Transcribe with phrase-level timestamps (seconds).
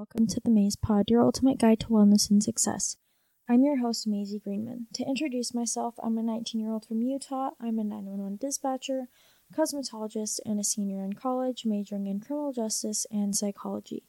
[0.00, 2.96] welcome to the Maze Pod, your ultimate guide to wellness and success.
[3.46, 4.86] I'm your host, Maisie Greenman.
[4.94, 7.50] To introduce myself, I'm a 19 year old from Utah.
[7.60, 9.08] I'm a 911 dispatcher,
[9.54, 14.04] cosmetologist, and a senior in college, majoring in criminal justice and psychology.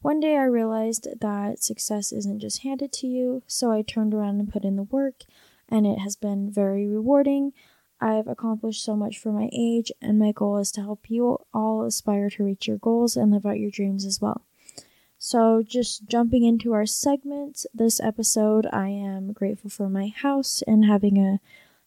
[0.00, 4.38] One day I realized that success isn't just handed to you, so I turned around
[4.38, 5.24] and put in the work,
[5.68, 7.52] and it has been very rewarding.
[8.00, 11.82] I've accomplished so much for my age, and my goal is to help you all
[11.82, 14.46] aspire to reach your goals and live out your dreams as well.
[15.24, 20.84] So, just jumping into our segments, this episode, I am grateful for my house and
[20.84, 21.38] having a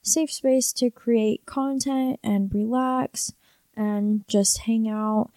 [0.02, 3.34] safe space to create content and relax
[3.76, 5.31] and just hang out.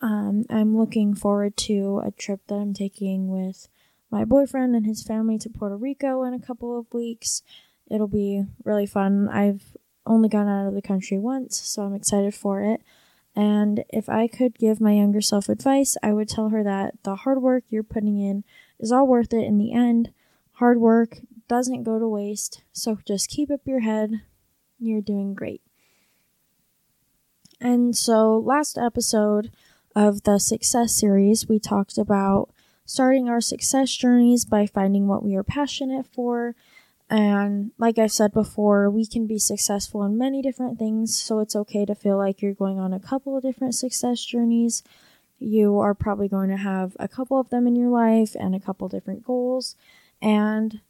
[0.00, 3.68] Um, I'm looking forward to a trip that I'm taking with
[4.10, 7.42] my boyfriend and his family to Puerto Rico in a couple of weeks.
[7.86, 9.28] It'll be really fun.
[9.28, 12.80] I've only gone out of the country once, so I'm excited for it.
[13.34, 17.16] And if I could give my younger self advice, I would tell her that the
[17.16, 18.44] hard work you're putting in
[18.78, 20.12] is all worth it in the end.
[20.54, 24.22] Hard work doesn't go to waste, so just keep up your head.
[24.78, 25.62] You're doing great.
[27.60, 29.50] And so, last episode
[29.94, 32.50] of the success series, we talked about
[32.84, 36.54] starting our success journeys by finding what we are passionate for
[37.12, 41.54] and like I've said before, we can be successful in many different things, so it's
[41.54, 44.82] okay to feel like you're going on a couple of different success journeys.
[45.38, 48.60] You are probably going to have a couple of them in your life and a
[48.60, 49.76] couple different goals.
[50.22, 50.80] And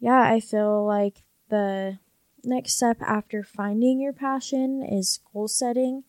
[0.00, 2.00] yeah, I feel like the
[2.42, 6.02] next step after finding your passion is goal setting.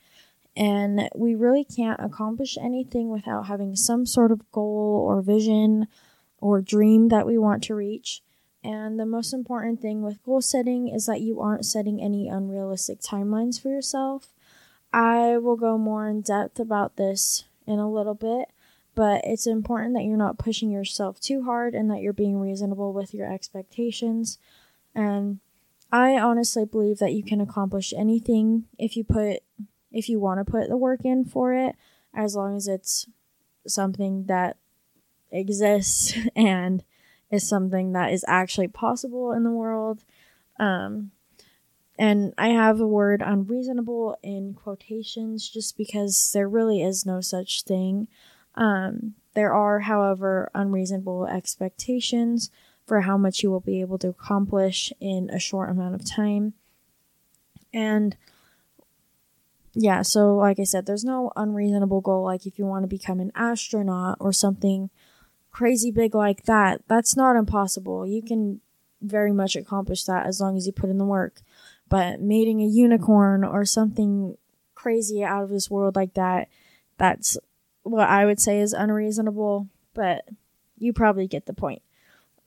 [0.58, 5.88] And we really can't accomplish anything without having some sort of goal or vision
[6.39, 8.23] or dream that we want to reach.
[8.64, 13.02] And the most important thing with goal setting is that you aren't setting any unrealistic
[13.02, 14.27] timelines for yourself.
[14.94, 18.49] I will go more in depth about this in a little bit,
[18.94, 22.94] but it's important that you're not pushing yourself too hard and that you're being reasonable
[22.94, 24.38] with your expectations.
[24.93, 25.39] And
[25.92, 29.39] I honestly believe that you can accomplish anything if you put
[29.92, 31.76] if you want to put the work in for it
[32.14, 33.08] as long as it's
[33.67, 34.55] something that
[35.32, 36.83] exists and
[37.31, 40.03] is something that is actually possible in the world.
[40.59, 41.11] Um,
[41.97, 47.64] and I have the word unreasonable in quotations just because there really is no such
[47.64, 48.08] thing.
[48.55, 52.49] Um, there are, however, unreasonable expectations
[52.86, 56.53] for how much you will be able to accomplish in a short amount of time.
[57.73, 58.17] And
[59.73, 62.23] yeah, so like I said, there's no unreasonable goal.
[62.23, 64.89] Like if you want to become an astronaut or something
[65.52, 68.08] crazy big like that, that's not impossible.
[68.08, 68.62] You can
[69.02, 71.42] very much accomplish that as long as you put in the work.
[71.89, 74.38] But mating a unicorn or something
[74.76, 76.48] crazy out of this world like that,
[76.98, 77.38] that's
[77.84, 80.28] what I would say is unreasonable, but
[80.78, 81.82] you probably get the point.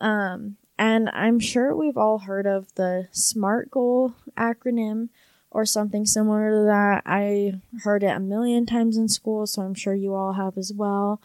[0.01, 5.09] Um, and I'm sure we've all heard of the SMART goal acronym
[5.51, 7.03] or something similar to that.
[7.07, 10.73] I heard it a million times in school, so I'm sure you all have as
[10.73, 11.21] well.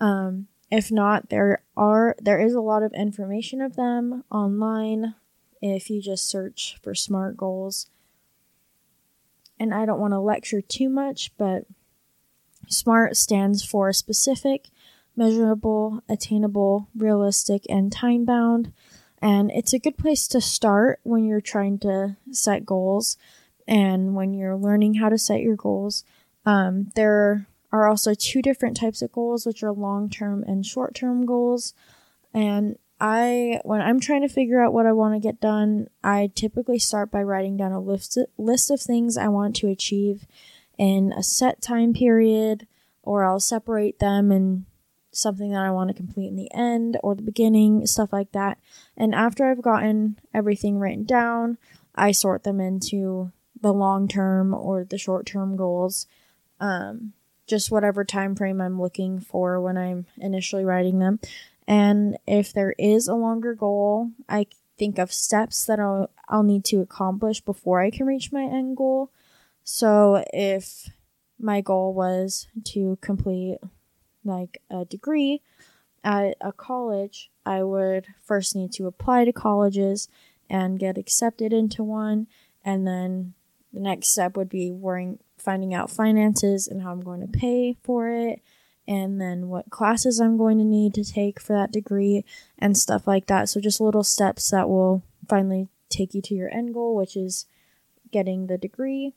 [0.00, 5.14] Um, if not, there are there is a lot of information of them online
[5.60, 7.88] if you just search for SMART goals.
[9.58, 11.64] And I don't want to lecture too much, but
[12.68, 14.68] SMART stands for specific,
[15.16, 18.72] measurable, attainable, realistic, and time bound.
[19.22, 23.16] And it's a good place to start when you're trying to set goals
[23.66, 26.04] and when you're learning how to set your goals.
[26.44, 30.94] Um, there are also two different types of goals, which are long term and short
[30.94, 31.74] term goals.
[32.32, 36.30] And I, when I'm trying to figure out what I want to get done, I
[36.36, 40.24] typically start by writing down a list, list of things I want to achieve
[40.78, 42.68] in a set time period,
[43.02, 44.66] or I'll separate them in
[45.10, 48.56] something that I want to complete in the end or the beginning, stuff like that.
[48.96, 51.58] And after I've gotten everything written down,
[51.96, 56.06] I sort them into the long term or the short term goals.
[56.60, 57.14] Um,
[57.46, 61.20] just whatever time frame I'm looking for when I'm initially writing them.
[61.66, 64.46] And if there is a longer goal, I
[64.78, 68.76] think of steps that I'll, I'll need to accomplish before I can reach my end
[68.76, 69.10] goal.
[69.62, 70.90] So if
[71.38, 73.58] my goal was to complete
[74.24, 75.42] like a degree
[76.02, 80.08] at a college, I would first need to apply to colleges
[80.50, 82.26] and get accepted into one.
[82.64, 83.34] And then
[83.72, 87.76] the next step would be worrying, finding out finances and how I'm going to pay
[87.82, 88.40] for it,
[88.86, 92.24] and then what classes I'm going to need to take for that degree,
[92.58, 93.48] and stuff like that.
[93.48, 97.46] So, just little steps that will finally take you to your end goal, which is
[98.10, 99.12] getting the degree.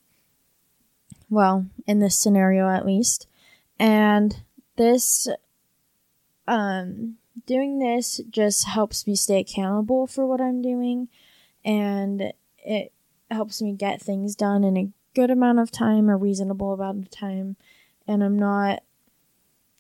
[1.30, 3.28] Well, in this scenario at least.
[3.80, 4.42] And
[4.76, 5.28] this
[6.48, 11.10] um, doing this just helps me stay accountable for what I'm doing
[11.64, 12.94] and it
[13.30, 17.10] helps me get things done and a good amount of time, a reasonable amount of
[17.10, 17.56] time,
[18.08, 18.84] and I'm not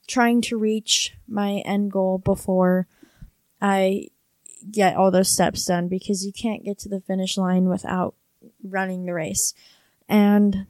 [0.07, 2.87] trying to reach my end goal before
[3.61, 4.07] I
[4.71, 8.15] get all those steps done because you can't get to the finish line without
[8.63, 9.53] running the race.
[10.09, 10.65] And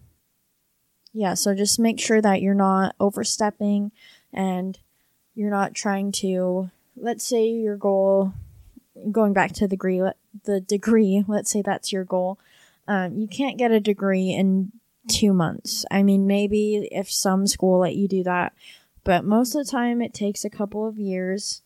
[1.13, 3.93] yeah, so just make sure that you're not overstepping
[4.33, 4.77] and
[5.33, 8.33] you're not trying to let's say your goal
[9.13, 10.01] going back to the degree
[10.43, 12.37] the degree let's say that's your goal
[12.87, 14.71] um, you can't get a degree in
[15.09, 18.53] two months i mean maybe if some school let you do that
[19.03, 21.61] but most of the time it takes a couple of years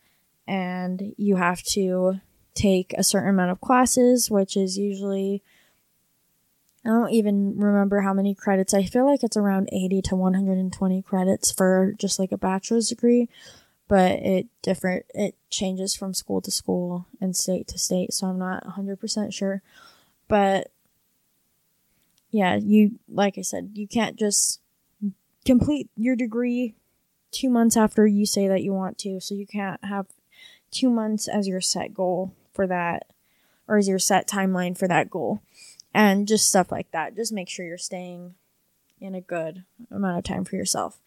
[0.48, 2.20] and you have to
[2.54, 5.42] take a certain amount of classes which is usually
[6.84, 8.74] I don't even remember how many credits.
[8.74, 13.30] I feel like it's around 80 to 120 credits for just like a bachelor's degree
[13.92, 18.40] but it different it changes from school to school and state to state so i'm
[18.40, 19.62] not 100% sure
[20.30, 20.72] but
[22.32, 24.60] yeah you like i said you can't just
[25.46, 26.76] complete your degree
[27.32, 30.08] two months after you say that you want to so you can't have
[30.72, 33.06] two months as your set goal for that
[33.68, 35.42] or as your set timeline for that goal.
[35.94, 37.16] And just stuff like that.
[37.16, 38.36] Just make sure you're staying
[39.00, 41.00] in a good amount of time for yourself.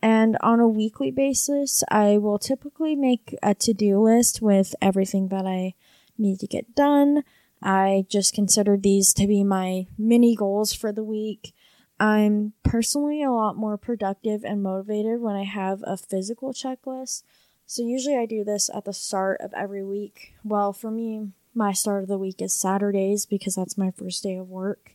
[0.00, 5.28] And on a weekly basis, I will typically make a to do list with everything
[5.28, 5.74] that I
[6.18, 7.24] need to get done.
[7.62, 11.54] I just considered these to be my mini goals for the week.
[12.00, 17.22] I'm personally a lot more productive and motivated when I have a physical checklist.
[17.66, 20.34] So usually I do this at the start of every week.
[20.44, 24.36] Well, for me, my start of the week is Saturdays because that's my first day
[24.36, 24.94] of work.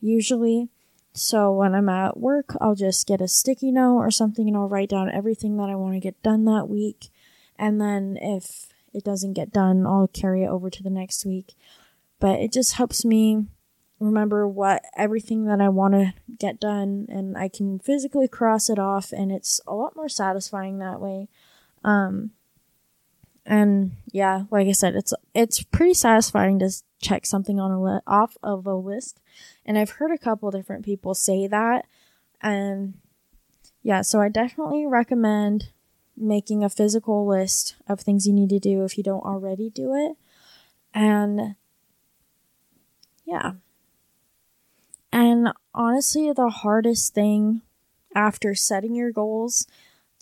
[0.00, 0.68] Usually,
[1.12, 4.68] so when I'm at work, I'll just get a sticky note or something and I'll
[4.68, 7.08] write down everything that I want to get done that week.
[7.58, 11.54] And then if it doesn't get done, I'll carry it over to the next week.
[12.18, 13.46] But it just helps me
[13.98, 18.78] remember what everything that I want to get done and I can physically cross it
[18.78, 21.28] off and it's a lot more satisfying that way.
[21.82, 22.32] Um
[23.46, 26.70] and yeah, like I said, it's it's pretty satisfying to
[27.00, 29.20] check something on a li- off of a list
[29.64, 31.86] and I've heard a couple different people say that.
[32.42, 32.94] And
[33.82, 35.70] yeah, so I definitely recommend
[36.16, 39.94] making a physical list of things you need to do if you don't already do
[39.94, 40.16] it.
[40.92, 41.56] And
[43.26, 43.52] yeah.
[45.12, 47.62] And honestly, the hardest thing
[48.14, 49.66] after setting your goals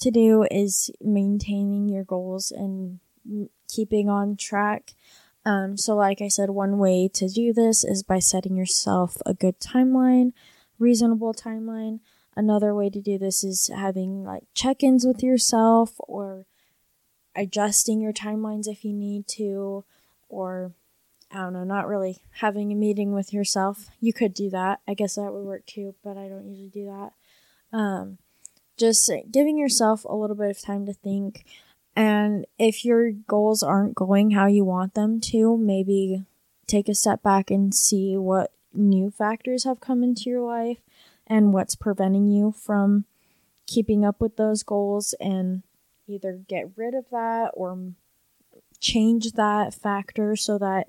[0.00, 2.98] to do is maintaining your goals and
[3.68, 4.94] keeping on track.
[5.44, 9.34] Um, so, like I said, one way to do this is by setting yourself a
[9.34, 10.32] good timeline,
[10.78, 12.00] reasonable timeline.
[12.36, 16.46] Another way to do this is having like check ins with yourself or
[17.36, 19.84] adjusting your timelines if you need to,
[20.28, 20.72] or
[21.34, 23.86] I don't know, not really having a meeting with yourself.
[24.00, 24.80] You could do that.
[24.86, 27.12] I guess that would work too, but I don't usually do that.
[27.76, 28.18] Um,
[28.78, 31.44] just giving yourself a little bit of time to think
[31.96, 36.24] and if your goals aren't going how you want them to, maybe
[36.66, 40.78] take a step back and see what new factors have come into your life
[41.26, 43.04] and what's preventing you from
[43.66, 45.62] keeping up with those goals and
[46.06, 47.92] either get rid of that or
[48.80, 50.88] change that factor so that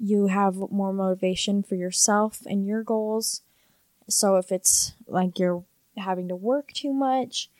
[0.00, 3.42] you have more motivation for yourself and your goals.
[4.08, 5.62] So if it's like you're
[5.96, 7.50] having to work too much,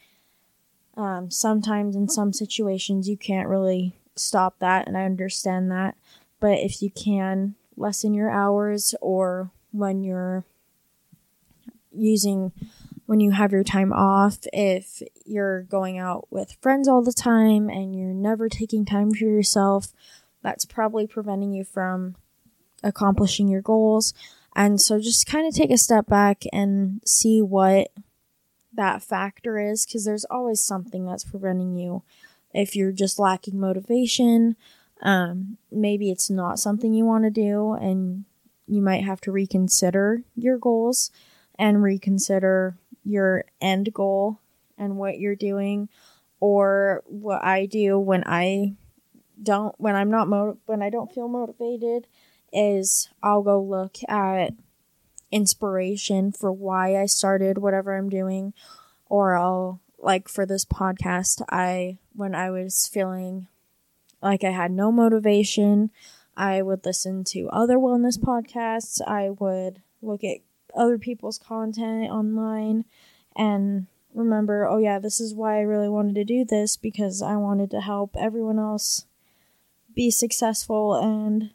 [0.96, 5.96] um, sometimes in some situations you can't really stop that, and I understand that.
[6.40, 10.44] But if you can lessen your hours or when you're
[11.92, 12.52] using
[13.06, 17.68] when you have your time off, if you're going out with friends all the time
[17.68, 19.88] and you're never taking time for yourself,
[20.42, 22.14] that's probably preventing you from
[22.82, 24.14] accomplishing your goals.
[24.54, 27.88] And so just kind of take a step back and see what
[28.72, 32.02] that factor is because there's always something that's preventing you.
[32.52, 34.56] If you're just lacking motivation,
[35.02, 38.24] um, maybe it's not something you want to do, and
[38.66, 41.10] you might have to reconsider your goals
[41.58, 44.40] and reconsider your end goal
[44.76, 45.88] and what you're doing.
[46.40, 48.74] Or what I do when I
[49.42, 52.06] don't, when I'm not, mo- when I don't feel motivated,
[52.52, 54.54] is I'll go look at
[55.30, 58.52] inspiration for why I started whatever I'm doing.
[59.06, 63.48] Or I'll, like for this podcast, I, when I was feeling
[64.22, 65.90] like I had no motivation,
[66.36, 69.00] I would listen to other wellness podcasts.
[69.06, 70.38] I would look at
[70.74, 72.84] other people's content online
[73.36, 77.36] and remember, oh yeah, this is why I really wanted to do this because I
[77.36, 79.06] wanted to help everyone else
[79.94, 81.50] be successful and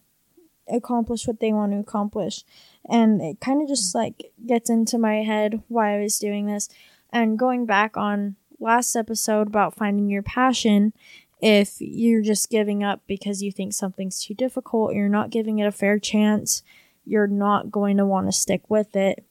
[0.71, 2.43] accomplish what they want to accomplish.
[2.87, 3.95] And it kind of just mm.
[3.95, 6.69] like gets into my head why I was doing this.
[7.11, 10.93] And going back on last episode about finding your passion,
[11.41, 15.67] if you're just giving up because you think something's too difficult, you're not giving it
[15.67, 16.63] a fair chance,
[17.05, 19.23] you're not going to want to stick with it.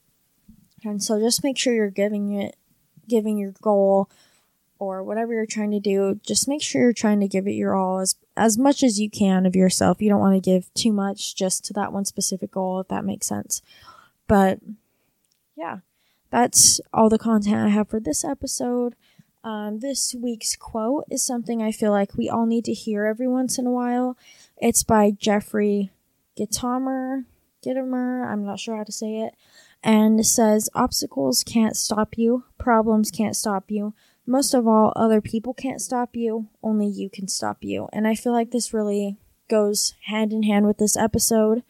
[0.83, 2.55] And so just make sure you're giving it
[3.07, 4.09] giving your goal
[4.79, 7.75] or whatever you're trying to do, just make sure you're trying to give it your
[7.75, 10.01] all as as much as you can of yourself.
[10.01, 13.05] You don't want to give too much just to that one specific goal, if that
[13.05, 13.61] makes sense.
[14.27, 14.59] But
[15.55, 15.79] yeah,
[16.29, 18.95] that's all the content I have for this episode.
[19.43, 23.27] Um, this week's quote is something I feel like we all need to hear every
[23.27, 24.17] once in a while.
[24.57, 25.91] It's by Jeffrey
[26.37, 27.25] Gitomer,
[27.63, 29.35] Gitomer, I'm not sure how to say it,
[29.83, 33.93] and it says, Obstacles can't stop you, problems can't stop you,
[34.25, 37.87] most of all, other people can't stop you, only you can stop you.
[37.93, 39.17] And I feel like this really
[39.49, 41.63] goes hand in hand with this episode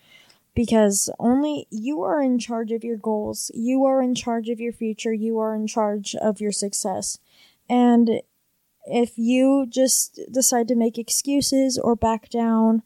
[0.54, 4.72] because only you are in charge of your goals, you are in charge of your
[4.72, 7.20] future, you are in charge of your success.
[7.70, 8.22] And
[8.86, 12.84] if you just decide to make excuses or back down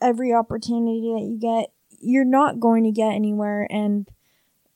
[0.00, 4.08] every opportunity that you get, you're not going to get anywhere and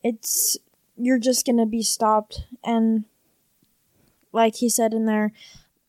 [0.03, 0.59] it's
[0.97, 3.05] you're just going to be stopped and
[4.33, 5.33] like he said in there,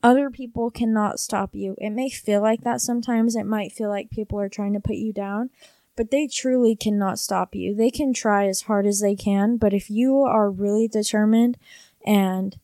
[0.02, 1.76] other people cannot stop you.
[1.78, 3.36] It may feel like that sometimes.
[3.36, 5.50] It might feel like people are trying to put you down,
[5.96, 7.74] but they truly cannot stop you.
[7.74, 11.58] They can try as hard as they can, but if you are really determined
[12.06, 12.58] and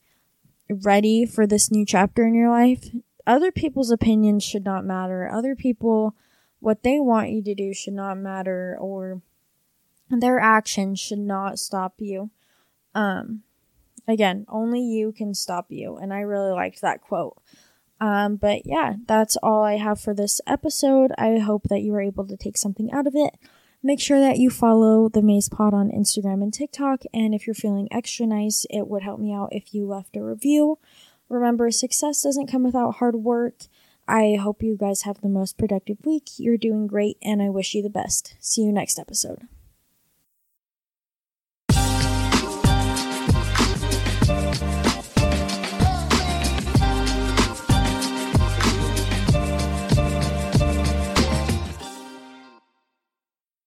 [0.68, 2.90] ready for this new chapter in your life,
[3.26, 5.30] other people's opinions should not matter.
[5.30, 6.14] Other people,
[6.60, 9.22] what they want you to do should not matter, or
[10.10, 12.30] their actions should not stop you.
[12.94, 13.44] Um,
[14.10, 15.96] Again, only you can stop you.
[15.96, 17.40] And I really liked that quote.
[18.00, 21.12] Um, but yeah, that's all I have for this episode.
[21.16, 23.36] I hope that you were able to take something out of it.
[23.84, 27.02] Make sure that you follow the Maze Pod on Instagram and TikTok.
[27.14, 30.24] And if you're feeling extra nice, it would help me out if you left a
[30.24, 30.78] review.
[31.28, 33.66] Remember, success doesn't come without hard work.
[34.08, 36.30] I hope you guys have the most productive week.
[36.36, 38.34] You're doing great, and I wish you the best.
[38.40, 39.46] See you next episode.